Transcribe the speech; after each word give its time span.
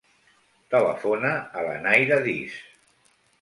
Telefona 0.75 1.33
a 1.61 1.67
la 1.67 1.75
Nayra 1.85 2.19
Diz. 2.25 2.57